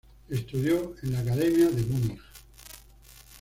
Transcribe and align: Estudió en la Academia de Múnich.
Estudió 0.31 0.95
en 1.03 1.13
la 1.13 1.19
Academia 1.19 1.69
de 1.69 1.83
Múnich. 1.83 2.21